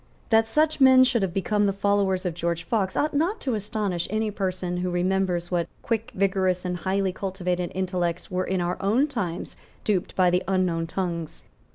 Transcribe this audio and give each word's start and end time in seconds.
That 0.31 0.47
such 0.47 0.81
men 0.81 1.03
should 1.03 1.21
have 1.21 1.31
become 1.31 1.67
the 1.67 1.71
followers 1.73 2.25
of 2.25 2.33
George 2.33 2.63
Fox 2.63 2.97
ought 2.97 3.13
not 3.13 3.39
to 3.41 3.53
astonish 3.53 4.07
any 4.09 4.31
person 4.31 4.77
who 4.77 4.89
remembers 4.89 5.51
what 5.51 5.69
quick, 5.83 6.11
vigorous 6.15 6.65
and 6.65 6.77
highly 6.77 7.13
cultivated 7.13 7.71
intellects 7.75 8.31
were 8.31 8.43
in 8.45 8.61
our 8.61 8.81
own 8.81 9.05
times 9.05 9.55
duped 9.83 10.15
by 10.15 10.31
the 10.31 10.43
unknown 10.47 10.87
tongues. 10.87 11.43